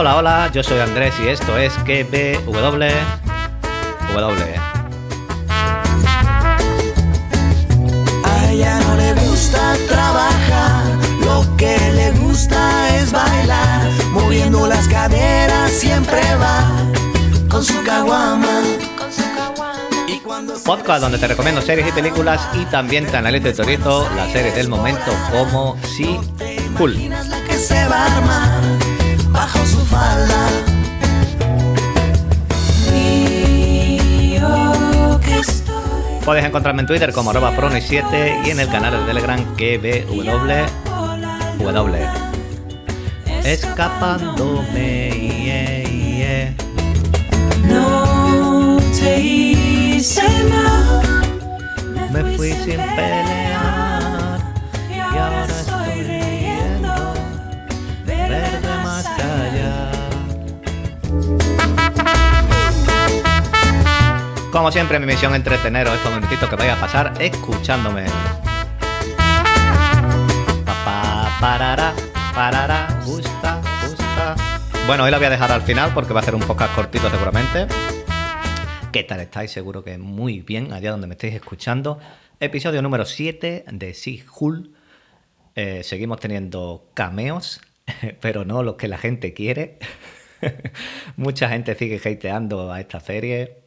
[0.00, 2.84] Hola, hola, yo soy Andrés y esto es KBW.
[8.24, 10.86] A ella no le gusta trabajar,
[11.22, 16.64] lo que le gusta es bailar, moviendo las caderas siempre va
[17.50, 18.62] con su caguama.
[20.64, 24.54] Podcast donde te recomiendo series y películas y también te analizo y teorizo las series
[24.54, 26.18] del momento como si
[26.78, 26.96] Cool.
[36.30, 40.52] Puedes encontrarme en Twitter como arroba proni7 y en el canal de Telegram KBW.
[43.42, 45.10] Escapándome.
[45.44, 46.54] yeah, yeah.
[47.64, 51.02] No te hice mal.
[52.12, 53.99] Me fui sin pelear
[64.52, 68.04] Como siempre, mi misión entreteneros estos minutitos que vais a pasar escuchándome.
[70.66, 71.94] Pa, pa, parará,
[72.34, 74.34] parará, gusta, gusta.
[74.88, 77.08] Bueno, hoy la voy a dejar al final porque va a ser un podcast cortito
[77.08, 77.68] seguramente.
[78.90, 79.52] ¿Qué tal estáis?
[79.52, 82.00] Seguro que muy bien allá donde me estéis escuchando.
[82.40, 84.74] Episodio número 7 de Si Hull.
[85.54, 87.60] Eh, seguimos teniendo cameos,
[88.20, 89.78] pero no los que la gente quiere.
[91.16, 93.59] Mucha gente sigue hateando a esta serie.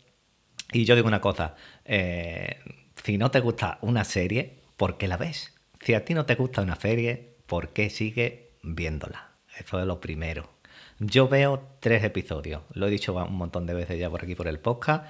[0.74, 2.58] Y yo digo una cosa, eh,
[3.04, 5.54] si no te gusta una serie, ¿por qué la ves?
[5.80, 9.36] Si a ti no te gusta una serie, ¿por qué sigues viéndola?
[9.58, 10.50] Eso es lo primero.
[10.98, 14.48] Yo veo tres episodios, lo he dicho un montón de veces ya por aquí por
[14.48, 15.06] el podcast.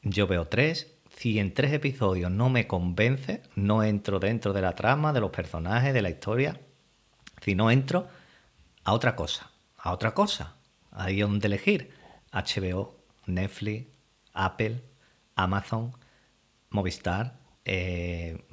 [0.00, 0.94] Yo veo tres.
[1.14, 5.30] Si en tres episodios no me convence, no entro dentro de la trama, de los
[5.30, 6.58] personajes, de la historia,
[7.42, 8.08] si no entro,
[8.82, 10.56] a otra cosa, a otra cosa.
[10.90, 11.90] Ahí donde elegir.
[12.32, 12.96] HBO,
[13.26, 13.88] Netflix,
[14.32, 14.80] Apple,
[15.36, 15.92] Amazon,
[16.70, 18.44] Movistar, eh,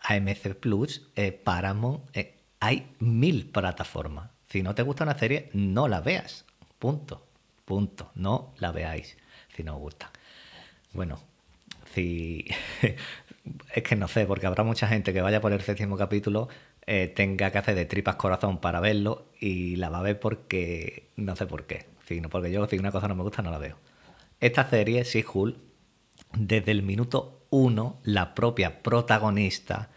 [0.00, 2.04] AMC Plus, eh, Paramount.
[2.16, 4.30] eh, hay mil plataformas.
[4.48, 6.44] Si no te gusta una serie, no la veas.
[6.78, 7.26] Punto.
[7.64, 8.10] Punto.
[8.14, 9.16] No la veáis
[9.56, 10.10] si no os gusta.
[10.92, 11.18] Bueno,
[11.94, 12.46] si.
[13.74, 16.48] es que no sé, porque habrá mucha gente que vaya por el séptimo capítulo,
[17.14, 21.10] tenga que hacer de tripas corazón para verlo y la va a ver porque.
[21.16, 21.86] No sé por qué.
[22.06, 23.76] Si no, porque yo, si una cosa no me gusta, no la veo.
[24.40, 25.56] Esta serie, sí, Hull,
[26.34, 29.90] desde el minuto uno, la propia protagonista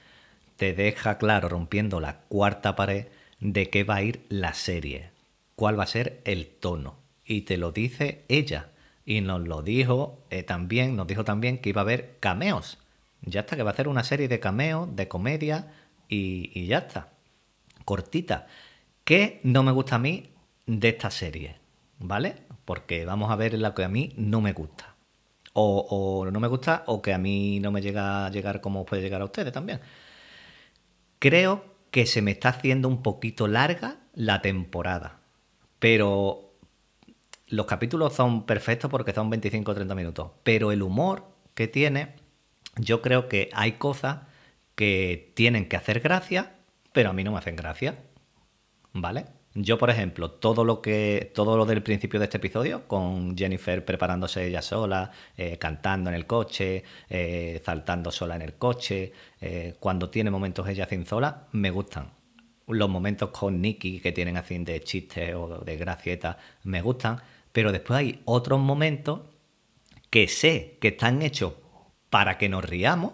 [0.58, 3.08] te deja claro, rompiendo la cuarta pared,
[3.40, 5.10] de qué va a ir la serie,
[5.56, 6.98] cuál va a ser el tono.
[7.26, 8.72] Y te lo dice ella.
[9.06, 12.80] Y nos lo dijo eh, también, nos dijo también que iba a haber cameos.
[13.22, 15.74] Ya está, que va a hacer una serie de cameos, de comedia,
[16.08, 17.10] y, y ya está.
[17.84, 18.48] Cortita.
[19.04, 20.30] ¿Qué no me gusta a mí
[20.66, 21.58] de esta serie?
[22.00, 22.36] ¿Vale?
[22.66, 24.95] Porque vamos a ver lo que a mí no me gusta.
[25.58, 29.02] O, no me gusta, o que a mí no me llega a llegar como puede
[29.02, 29.80] llegar a ustedes también.
[31.20, 35.22] Creo que se me está haciendo un poquito larga la temporada.
[35.80, 36.54] Pero
[37.48, 40.32] los capítulos son perfectos porque son 25 o 30 minutos.
[40.44, 42.16] Pero el humor que tiene,
[42.78, 44.24] yo creo que hay cosas
[44.76, 46.58] que tienen que hacer gracia,
[46.92, 47.98] pero a mí no me hacen gracia.
[48.94, 49.26] ¿Vale?
[49.58, 51.32] Yo, por ejemplo, todo lo que.
[51.34, 56.16] todo lo del principio de este episodio, con Jennifer preparándose ella sola, eh, cantando en
[56.18, 61.48] el coche, eh, saltando sola en el coche, eh, cuando tiene momentos ella sin sola,
[61.54, 62.12] me gustan.
[62.68, 67.22] Los momentos con Nicky que tienen así de chistes o de gracieta, me gustan.
[67.54, 69.22] Pero después hay otros momentos
[70.10, 71.54] que sé que están hechos
[72.10, 73.14] para que nos riamos,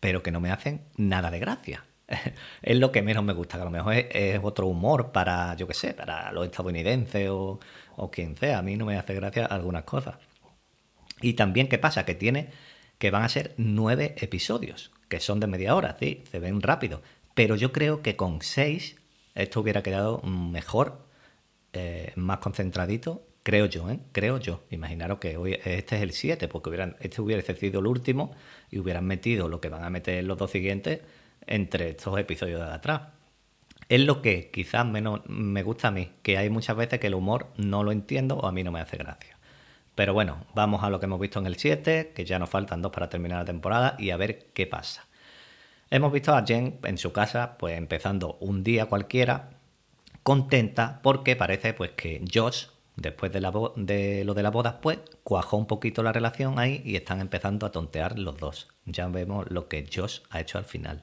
[0.00, 1.84] pero que no me hacen nada de gracia.
[2.62, 5.66] es lo que menos me gusta, que a lo mejor es, otro humor para, yo
[5.66, 7.60] qué sé, para los estadounidenses o,
[7.96, 8.58] o quien sea.
[8.58, 10.16] A mí no me hace gracia algunas cosas.
[11.20, 12.04] Y también, ¿qué pasa?
[12.04, 12.50] Que tiene
[12.98, 17.02] que van a ser nueve episodios, que son de media hora, sí, se ven rápido.
[17.34, 18.96] Pero yo creo que con seis
[19.34, 21.06] esto hubiera quedado mejor,
[21.72, 23.98] eh, más concentradito, creo yo, ¿eh?
[24.12, 24.62] Creo yo.
[24.70, 28.34] Imaginaros que hoy este es el 7, porque hubieran, este hubiera sido el último
[28.70, 31.00] y hubieran metido lo que van a meter los dos siguientes
[31.46, 33.02] entre estos episodios de atrás.
[33.88, 37.14] Es lo que quizás menos me gusta a mí, que hay muchas veces que el
[37.14, 39.36] humor no lo entiendo o a mí no me hace gracia.
[39.94, 42.82] Pero bueno, vamos a lo que hemos visto en el 7, que ya nos faltan
[42.82, 45.06] dos para terminar la temporada y a ver qué pasa.
[45.90, 49.50] Hemos visto a Jen en su casa, pues empezando un día cualquiera,
[50.22, 53.40] contenta porque parece pues que Josh, después de,
[53.76, 57.66] de lo de la boda, pues cuajó un poquito la relación ahí y están empezando
[57.66, 58.68] a tontear los dos.
[58.86, 61.02] Ya vemos lo que Josh ha hecho al final.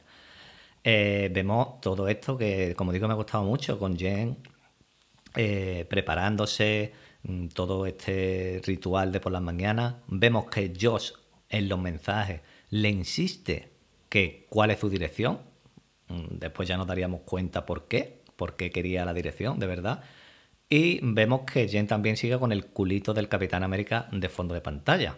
[0.84, 4.38] Eh, vemos todo esto que, como digo, me ha gustado mucho con Jen
[5.36, 6.94] eh, preparándose,
[7.24, 9.96] mm, todo este ritual de por las mañanas.
[10.08, 11.12] Vemos que Josh
[11.50, 13.72] en los mensajes le insiste
[14.10, 15.40] que cuál es su dirección.
[16.08, 20.04] Mm, después ya nos daríamos cuenta por qué, por qué quería la dirección, de verdad.
[20.70, 24.62] Y vemos que Jen también sigue con el culito del Capitán América de fondo de
[24.62, 25.18] pantalla.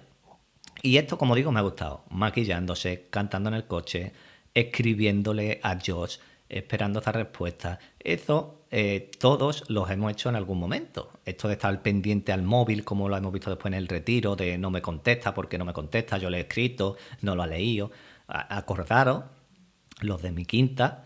[0.82, 2.04] Y esto, como digo, me ha gustado.
[2.10, 4.14] Maquillándose, cantando en el coche,
[4.54, 6.18] escribiéndole a Josh,
[6.50, 7.80] esperando esta respuesta.
[8.00, 11.12] Eso eh, todos los hemos hecho en algún momento.
[11.26, 14.58] Esto de estar pendiente al móvil, como lo hemos visto después en el retiro, de
[14.58, 17.92] no me contesta porque no me contesta, yo le he escrito, no lo ha leído.
[18.28, 19.26] Acordaros,
[20.02, 21.06] los de mi quinta,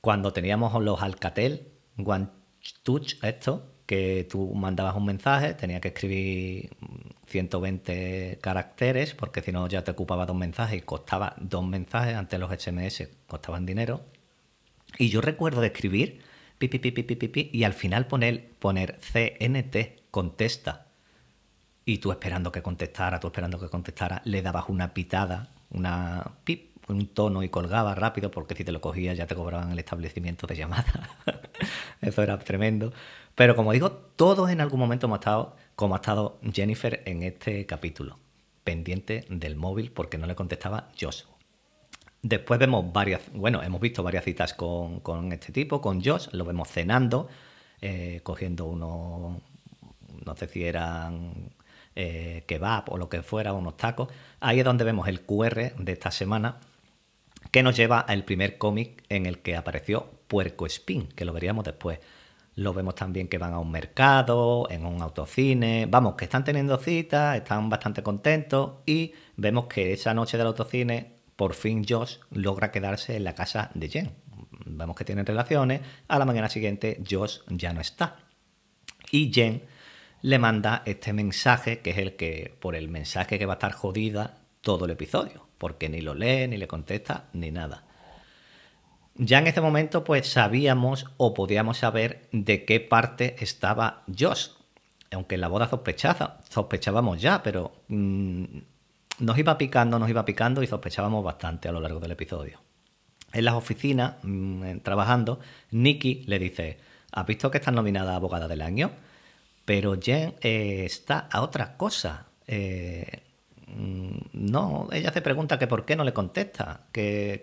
[0.00, 1.68] cuando teníamos los Alcatel,
[2.02, 2.28] One
[2.82, 6.70] Touch, esto, que tú mandabas un mensaje, tenía que escribir
[7.30, 12.38] 120 caracteres, porque si no ya te ocupaba dos mensajes y costaba dos mensajes, antes
[12.38, 14.02] los SMS costaban dinero.
[14.98, 16.20] Y yo recuerdo de escribir
[16.58, 20.86] pi, pi, pi, pi, y al final poner, poner CNT, contesta.
[21.84, 26.76] Y tú esperando que contestara, tú esperando que contestara, le dabas una pitada, una pip,
[26.88, 30.46] un tono y colgaba rápido, porque si te lo cogías ya te cobraban el establecimiento
[30.46, 31.10] de llamada.
[32.00, 32.92] Eso era tremendo.
[33.34, 37.66] Pero como digo, todos en algún momento hemos estado, como ha estado Jennifer en este
[37.66, 38.18] capítulo,
[38.64, 41.22] pendiente del móvil porque no le contestaba Josh.
[42.22, 46.68] Después vemos varias, bueno, hemos visto varias citas con, este tipo, con Josh, lo vemos
[46.68, 47.28] cenando,
[47.80, 49.40] eh, cogiendo unos,
[50.26, 51.50] no sé si eran
[51.96, 54.08] eh, kebab o lo que fuera, unos tacos.
[54.40, 56.60] Ahí es donde vemos el QR de esta semana,
[57.50, 61.64] que nos lleva al primer cómic en el que apareció Puerco Spin, que lo veríamos
[61.64, 61.98] después.
[62.54, 65.86] Lo vemos también que van a un mercado, en un autocine.
[65.86, 71.20] Vamos, que están teniendo citas, están bastante contentos y vemos que esa noche del autocine
[71.36, 74.12] por fin Josh logra quedarse en la casa de Jen.
[74.66, 78.18] Vemos que tienen relaciones, a la mañana siguiente Josh ya no está.
[79.10, 79.64] Y Jen
[80.22, 83.72] le manda este mensaje, que es el que, por el mensaje que va a estar
[83.72, 87.84] jodida todo el episodio, porque ni lo lee, ni le contesta, ni nada.
[89.14, 94.48] Ya en ese momento, pues sabíamos o podíamos saber de qué parte estaba Josh.
[95.12, 95.68] Aunque en la boda
[96.48, 98.44] sospechábamos ya, pero mm,
[99.18, 102.58] nos iba picando, nos iba picando y sospechábamos bastante a lo largo del episodio.
[103.34, 105.40] En las oficinas, mm, trabajando,
[105.72, 106.78] Nikki le dice,
[107.12, 108.92] ¿has visto que estás nominada a abogada del año?
[109.66, 112.28] Pero Jen eh, está a otra cosa.
[112.46, 113.24] Eh,
[114.32, 117.42] no, ella se pregunta que por qué no le contesta, que,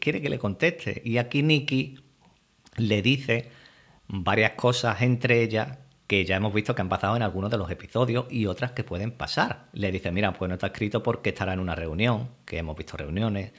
[0.00, 1.02] quiere que le conteste.
[1.04, 1.98] Y aquí Nikki
[2.76, 3.50] le dice
[4.08, 7.70] varias cosas, entre ellas que ya hemos visto que han pasado en algunos de los
[7.70, 9.66] episodios y otras que pueden pasar.
[9.72, 12.96] Le dice, mira, pues no está escrito porque estará en una reunión, que hemos visto
[12.96, 13.52] reuniones,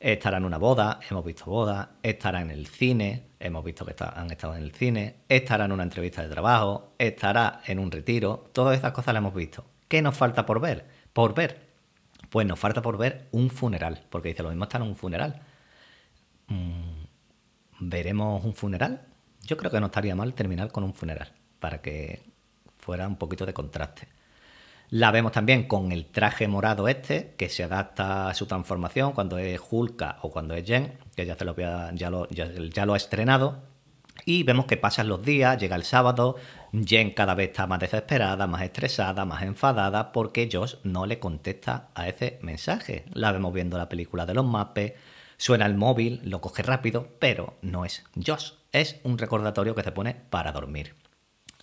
[0.00, 4.30] estará en una boda, hemos visto boda, estará en el cine, hemos visto que han
[4.30, 8.76] estado en el cine, estará en una entrevista de trabajo, estará en un retiro, todas
[8.76, 9.64] esas cosas las hemos visto.
[9.86, 10.93] ¿Qué nos falta por ver?
[11.14, 11.64] Por ver.
[12.28, 15.40] Pues nos falta por ver un funeral, porque dice, lo mismo está en un funeral.
[16.48, 17.04] Mm,
[17.80, 19.06] ¿Veremos un funeral?
[19.42, 22.22] Yo creo que no estaría mal terminar con un funeral para que
[22.78, 24.08] fuera un poquito de contraste.
[24.90, 29.38] La vemos también con el traje morado este, que se adapta a su transformación cuando
[29.38, 32.96] es Hulka o cuando es Jen, que ya, se lo, ya, lo, ya, lo ha
[32.96, 33.62] estrenado.
[34.24, 36.36] Y vemos que pasan los días, llega el sábado,
[36.72, 41.88] Jen cada vez está más desesperada, más estresada, más enfadada, porque Josh no le contesta
[41.94, 43.04] a ese mensaje.
[43.12, 44.94] La vemos viendo la película de los mapes,
[45.36, 49.92] suena el móvil, lo coge rápido, pero no es Josh, es un recordatorio que se
[49.92, 50.94] pone para dormir.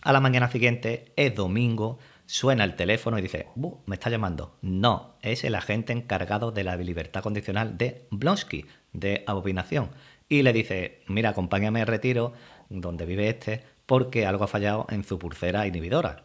[0.03, 3.48] A la mañana siguiente, es domingo, suena el teléfono y dice,
[3.86, 4.58] me está llamando.
[4.62, 9.91] No, es el agente encargado de la libertad condicional de Blonsky, de Abominación.
[10.32, 12.32] Y le dice, mira, acompáñame al retiro,
[12.70, 16.24] donde vive este, porque algo ha fallado en su pulsera inhibidora.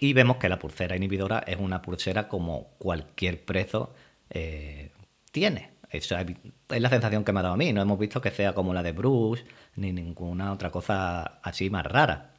[0.00, 3.94] Y vemos que la pulsera inhibidora es una pulsera como cualquier preso
[4.30, 4.90] eh,
[5.30, 5.70] tiene.
[5.90, 6.10] es
[6.68, 7.72] la sensación que me ha dado a mí.
[7.72, 9.44] No hemos visto que sea como la de Bruce,
[9.76, 12.32] ni ninguna otra cosa así más rara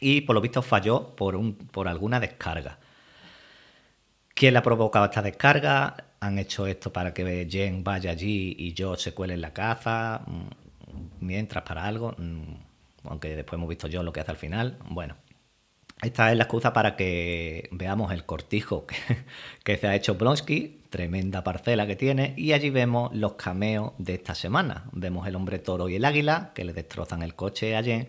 [0.00, 2.78] y por lo visto falló por, un, por alguna descarga.
[4.34, 5.96] ¿Quién le ha provocado esta descarga?
[6.20, 10.22] Han hecho esto para que Jen vaya allí y yo se cuele en la caza,
[10.26, 14.78] mm, mientras para algo, mm, aunque después hemos visto yo lo que hace al final.
[14.88, 15.16] Bueno,
[16.02, 18.96] esta es la excusa para que veamos el cortijo que,
[19.64, 24.14] que se ha hecho Blonsky, tremenda parcela que tiene, y allí vemos los cameos de
[24.14, 24.84] esta semana.
[24.92, 28.08] Vemos el hombre toro y el águila, que le destrozan el coche a Jen,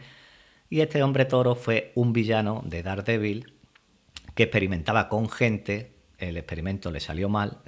[0.70, 3.54] y este hombre toro fue un villano de Daredevil
[4.36, 7.60] que experimentaba con gente, el experimento le salió mal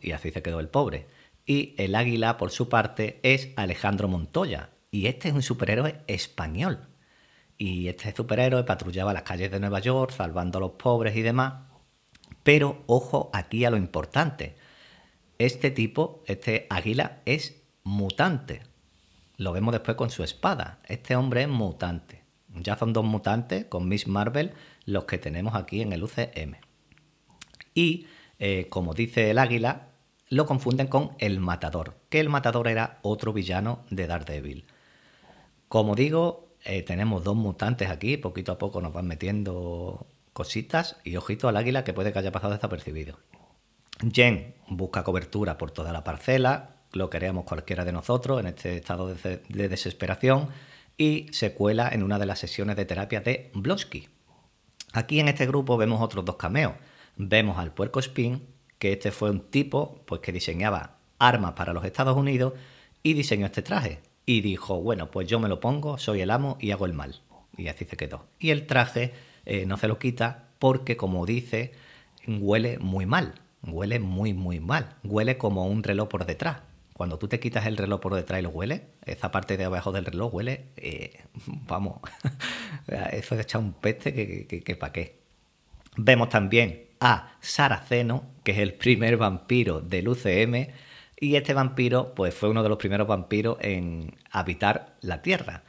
[0.00, 1.06] y así se quedó el pobre.
[1.46, 6.86] Y el águila, por su parte, es Alejandro Montoya, y este es un superhéroe español.
[7.58, 11.64] y este superhéroe patrullaba las calles de Nueva York salvando a los pobres y demás.
[12.42, 14.56] Pero ojo aquí a lo importante.
[15.38, 18.62] Este tipo, este águila, es mutante.
[19.36, 20.78] Lo vemos después con su espada.
[20.88, 22.24] Este hombre es mutante.
[22.48, 24.52] Ya son dos mutantes con Miss Marvel
[24.84, 26.56] los que tenemos aquí en el UCM.
[27.74, 28.06] Y,
[28.40, 29.90] eh, como dice el águila,
[30.28, 34.64] lo confunden con el matador, que el matador era otro villano de Daredevil.
[35.68, 41.16] Como digo, eh, tenemos dos mutantes aquí, poquito a poco nos van metiendo cositas y
[41.16, 43.18] ojito al águila que puede que haya pasado desapercibido.
[44.12, 49.14] Jen busca cobertura por toda la parcela, lo queremos cualquiera de nosotros en este estado
[49.14, 50.48] de, desesperación
[50.96, 54.08] y se cuela en una de las sesiones de terapia de Blonsky.
[54.92, 56.72] Aquí en este grupo vemos otros dos cameos.
[57.16, 58.46] Vemos al puerco Spin,
[58.78, 62.54] que este fue un tipo pues, que diseñaba armas para los Estados Unidos
[63.02, 66.56] y diseñó este traje y dijo, bueno, pues yo me lo pongo, soy el amo
[66.60, 67.20] y hago el mal.
[67.56, 68.26] Y así se quedó.
[68.38, 69.12] Y el traje
[69.44, 71.72] eh, no se lo quita porque, como dice,
[72.26, 73.34] huele muy mal.
[73.62, 74.96] Huele muy, muy mal.
[75.04, 76.58] Huele como un reloj por detrás.
[76.94, 79.90] Cuando tú te quitas el reloj por detrás y lo huele, esa parte de abajo
[79.90, 81.24] del reloj huele, eh,
[81.66, 82.00] vamos,
[83.12, 85.18] eso es echar un peste que, que para qué.
[85.96, 90.68] Vemos también a Saraceno, que es el primer vampiro del UCM,
[91.18, 95.64] y este vampiro, pues fue uno de los primeros vampiros en habitar la Tierra.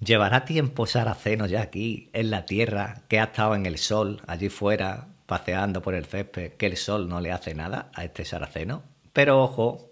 [0.00, 4.48] Llevará tiempo Saraceno ya aquí, en la Tierra, que ha estado en el sol, allí
[4.48, 8.82] fuera, paseando por el césped, que el sol no le hace nada a este Saraceno.
[9.12, 9.90] Pero ojo,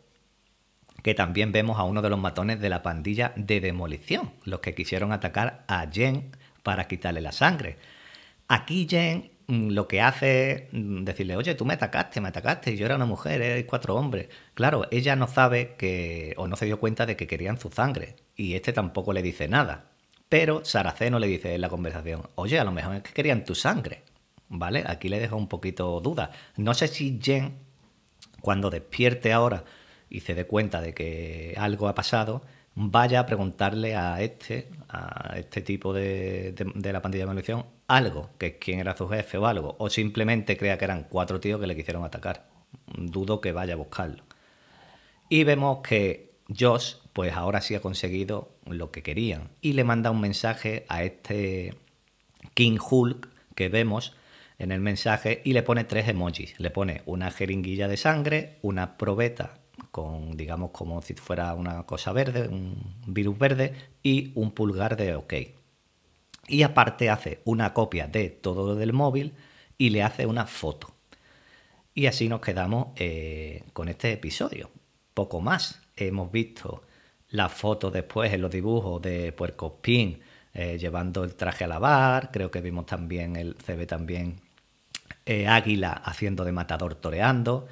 [1.03, 4.75] que también vemos a uno de los matones de la pandilla de demolición, los que
[4.75, 6.31] quisieron atacar a Jen
[6.62, 7.76] para quitarle la sangre.
[8.49, 12.87] Aquí Jen lo que hace es mm, decirle, oye, tú me atacaste, me atacaste, yo
[12.87, 14.29] era una mujer, eres cuatro hombres.
[14.55, 18.17] Claro, ella no sabe que, o no se dio cuenta de que querían su sangre,
[18.37, 19.91] y este tampoco le dice nada.
[20.29, 23.55] Pero Saraceno le dice en la conversación, oye, a lo mejor es que querían tu
[23.55, 24.03] sangre.
[24.49, 24.85] ¿Vale?
[24.87, 26.31] Aquí le dejo un poquito duda.
[26.57, 27.59] No sé si Jen,
[28.41, 29.65] cuando despierte ahora
[30.09, 32.43] y se dé cuenta de que algo ha pasado,
[32.75, 38.31] vaya a preguntarle a este, a este tipo de, de, la pandilla de demolición, algo,
[38.38, 41.66] que quién era su jefe o algo, o simplemente crea que eran cuatro tíos que
[41.66, 42.49] le quisieron atacar.
[42.97, 44.25] Dudo que vaya a buscarlo.
[45.28, 49.50] Y vemos que Josh, pues ahora sí ha conseguido lo que querían.
[49.61, 51.75] Y le manda un mensaje a este
[52.55, 54.14] King Hulk que vemos
[54.59, 56.59] en el mensaje y le pone tres emojis.
[56.61, 59.55] Le pone una jeringuilla de sangre, una probeta
[59.90, 65.14] con, digamos, como si fuera una cosa verde, un virus verde, y un pulgar de
[65.14, 65.35] OK.
[66.49, 69.35] Y aparte hace una copia de todo lo del móvil
[69.79, 70.95] y le hace una foto.
[71.95, 74.71] Y así nos quedamos eh, con este episodio.
[75.15, 75.83] Poco más.
[75.97, 76.83] Hemos visto
[77.31, 80.21] la foto después en los dibujos de Puerco Spin
[80.59, 82.31] eh, llevando el traje a lavar.
[82.33, 84.41] Creo que vimos también, el, se ve también
[85.26, 87.67] eh, Águila haciendo de matador toreando.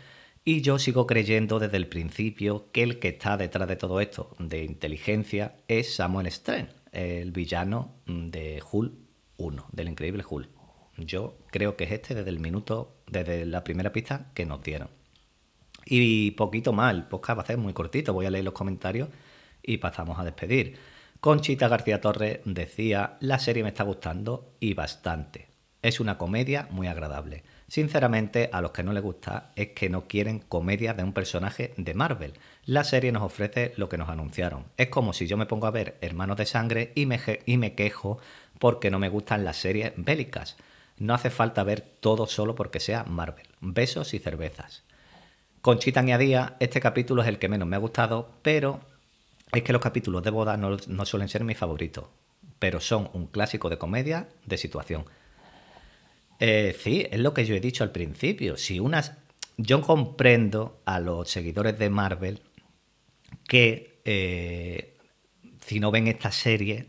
[0.45, 4.37] Y yo sigo creyendo desde el principio que el que está detrás de todo esto
[4.38, 8.99] de inteligencia es Samuel Stren, el villano de Hull
[9.37, 10.49] 1, del increíble Hull.
[10.97, 14.89] Yo creo que es este desde el minuto, desde la primera pista que nos dieron.
[15.85, 19.09] Y poquito más, el podcast va a ser muy cortito, voy a leer los comentarios
[19.63, 20.77] y pasamos a despedir.
[21.21, 25.49] Conchita García Torres decía, la serie me está gustando y bastante.
[25.83, 27.45] Es una comedia muy agradable.
[27.69, 31.75] Sinceramente, a los que no les gusta es que no quieren comedia de un personaje
[31.77, 32.35] de Marvel.
[32.66, 34.64] La serie nos ofrece lo que nos anunciaron.
[34.76, 37.75] Es como si yo me pongo a ver Hermanos de Sangre y me, y me
[37.75, 38.18] quejo
[38.59, 40.56] porque no me gustan las series bélicas.
[40.97, 43.47] No hace falta ver todo solo porque sea Marvel.
[43.61, 44.83] Besos y cervezas.
[45.61, 48.80] Conchita añadía, este capítulo es el que menos me ha gustado, pero
[49.52, 52.06] es que los capítulos de boda no, no suelen ser mis favoritos,
[52.59, 55.04] pero son un clásico de comedia de situación.
[56.40, 58.56] Eh, sí, es lo que yo he dicho al principio.
[58.56, 59.12] Si unas.
[59.56, 62.42] Yo comprendo a los seguidores de Marvel
[63.47, 64.97] que eh,
[65.61, 66.87] si no ven esta serie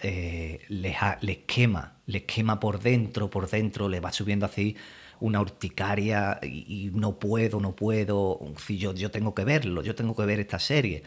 [0.00, 4.76] eh, les, quema, les quema por dentro, por dentro, les va subiendo así
[5.20, 10.26] una urticaria y, no puedo, no puedo, si yo, tengo que verlo, yo tengo que
[10.26, 11.02] ver esta serie.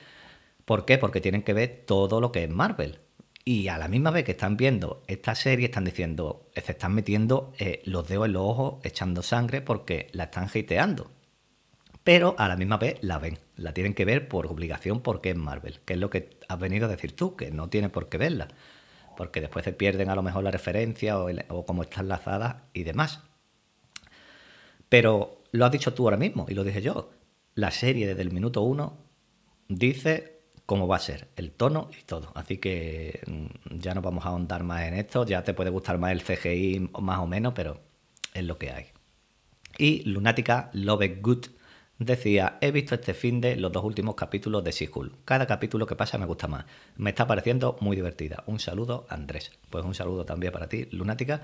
[0.65, 0.97] ¿Por qué?
[0.97, 2.99] Porque tienen que ver todo lo que es Marvel.
[3.45, 7.53] Y a la misma vez que están viendo esta serie, están diciendo, se están metiendo
[7.59, 11.11] eh, los dedos en los ojos, echando sangre porque la están hateando.
[12.03, 15.35] Pero a la misma vez la ven, la tienen que ver por obligación porque es
[15.35, 18.17] Marvel, que es lo que has venido a decir tú, que no tiene por qué
[18.17, 18.47] verla,
[19.17, 23.21] porque después se pierden a lo mejor la referencia o, cómo está enlazada y demás.
[24.89, 27.09] Pero lo has dicho tú ahora mismo y lo dije yo.
[27.55, 28.99] La serie desde el minuto uno
[29.67, 30.37] dice
[30.67, 32.31] cómo va a ser el tono y todo.
[32.35, 35.25] Así que mm, ya no vamos a ahondar más en esto.
[35.25, 37.81] Ya te puede gustar más el CGI más o menos, pero
[38.35, 38.85] es lo que hay.
[39.79, 41.47] Y Lunática Love Good
[41.99, 44.89] decía, he visto este fin de los dos últimos capítulos de she
[45.25, 46.65] Cada capítulo que pasa me gusta más.
[46.95, 48.43] Me está pareciendo muy divertida.
[48.47, 49.51] Un saludo, Andrés.
[49.69, 51.41] Pues un saludo también para ti, Lunática.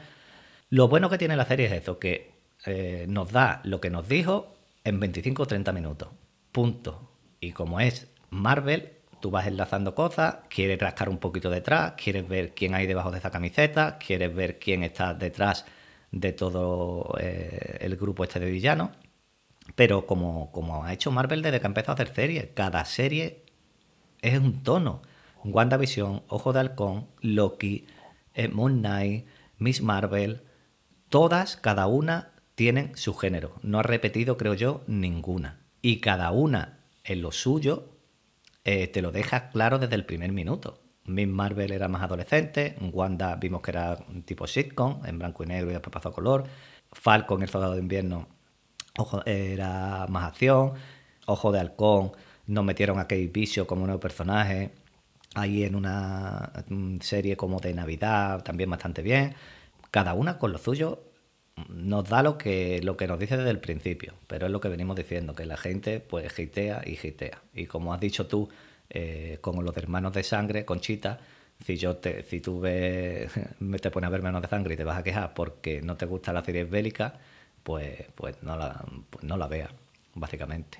[0.69, 2.31] Lo bueno que tiene la serie es eso, que
[2.65, 6.09] eh, nos da lo que nos dijo en 25 o 30 minutos.
[6.51, 7.09] Punto.
[7.39, 12.53] Y como es Marvel, tú vas enlazando cosas, quieres rascar un poquito detrás, quieres ver
[12.53, 15.65] quién hay debajo de esa camiseta, quieres ver quién está detrás
[16.11, 18.89] de todo eh, el grupo este de villanos.
[19.75, 23.43] Pero como, como ha hecho Marvel desde que empezó a hacer series, cada serie
[24.21, 25.01] es un tono.
[25.43, 27.85] WandaVision, Ojo de Halcón, Loki,
[28.33, 29.27] eh, Moon Knight,
[29.57, 30.41] Miss Marvel,
[31.09, 33.55] todas, cada una, tienen su género.
[33.61, 35.59] No ha repetido, creo yo, ninguna.
[35.81, 37.89] Y cada una en lo suyo
[38.63, 40.79] eh, te lo deja claro desde el primer minuto.
[41.05, 45.47] Miss Marvel era más adolescente, Wanda vimos que era un tipo sitcom, en blanco y
[45.47, 46.45] negro y después pasó a color.
[46.93, 48.27] Falcon, el soldado de invierno,
[49.25, 50.73] era más acción.
[51.25, 52.11] Ojo de halcón,
[52.47, 54.71] nos metieron a Kate Bishop como nuevo personaje.
[55.35, 56.51] Ahí en una
[57.01, 59.35] serie como de Navidad, también bastante bien.
[59.91, 61.03] Cada una con lo suyo
[61.69, 64.69] nos da lo que, lo que nos dice desde el principio, pero es lo que
[64.69, 67.41] venimos diciendo, que la gente pues gitea y gitea.
[67.53, 68.49] Y como has dicho tú,
[68.89, 71.19] eh, con los hermanos de sangre, Conchita,
[71.65, 73.31] si yo te, si tú ves,
[73.81, 76.05] te pones a ver Hermanos de sangre y te vas a quejar porque no te
[76.05, 77.19] gusta la serie bélica,
[77.63, 79.71] pues, pues no la, pues no la veas,
[80.13, 80.79] básicamente.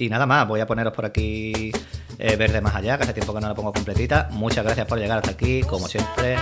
[0.00, 1.72] Y nada más, voy a poneros por aquí
[2.18, 4.28] eh, Verde Más Allá, que hace tiempo que no la pongo completita.
[4.30, 6.36] Muchas gracias por llegar hasta aquí, como siempre.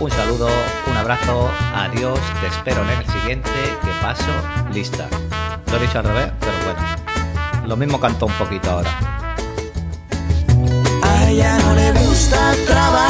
[0.00, 0.48] Un saludo,
[0.90, 3.50] un abrazo, adiós, te espero en el siguiente,
[3.82, 4.32] que paso
[4.72, 5.08] lista.
[5.70, 6.80] Lo he dicho al revés, pero bueno.
[7.66, 8.90] Lo mismo canto un poquito ahora.
[11.02, 13.09] A ella no le gusta trabajar,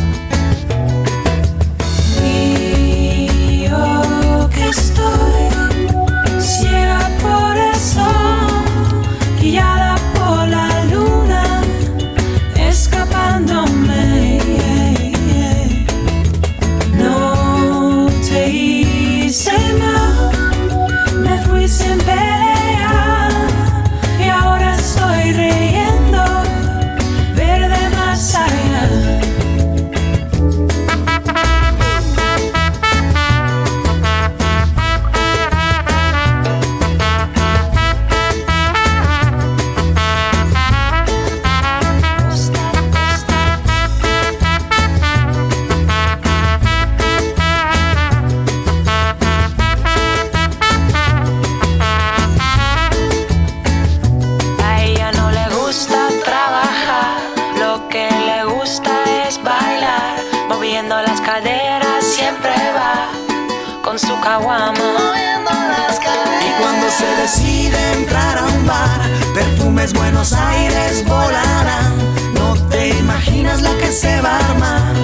[66.47, 69.01] Y cuando se decide entrar a un bar,
[69.33, 71.97] perfumes Buenos Aires volarán.
[72.35, 74.95] No te imaginas la que se va a armar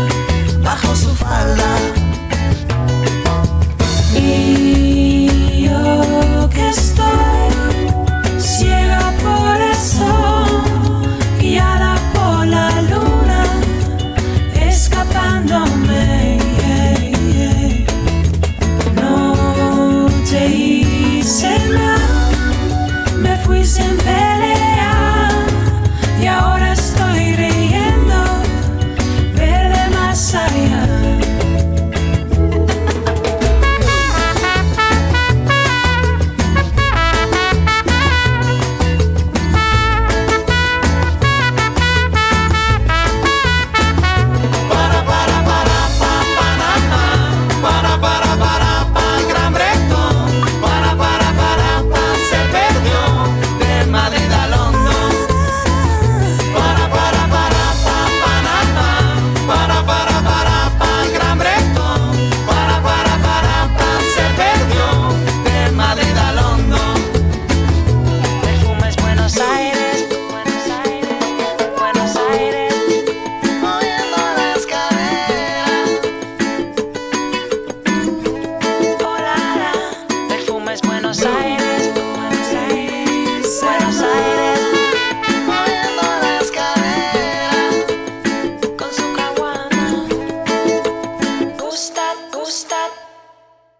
[0.62, 2.06] bajo su falda.